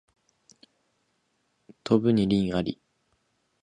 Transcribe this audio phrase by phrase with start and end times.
[1.83, 2.81] 飛ぶに禽あり